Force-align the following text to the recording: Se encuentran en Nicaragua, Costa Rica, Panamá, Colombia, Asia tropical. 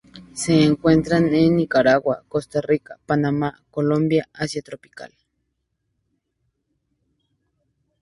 Se 0.33 0.63
encuentran 0.63 1.31
en 1.35 1.55
Nicaragua, 1.57 2.23
Costa 2.27 2.59
Rica, 2.59 2.97
Panamá, 3.05 3.61
Colombia, 3.69 4.27
Asia 4.33 4.63
tropical. 4.63 5.13